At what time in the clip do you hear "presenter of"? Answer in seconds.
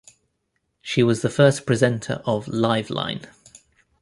1.67-2.47